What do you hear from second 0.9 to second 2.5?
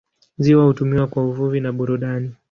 kwa uvuvi na burudani.